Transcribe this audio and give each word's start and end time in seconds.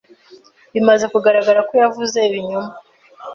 Bimaze 0.73 1.05
kugaragara 1.13 1.59
ko 1.67 1.73
yavuze 1.81 2.17
ibinyoma. 2.27 2.71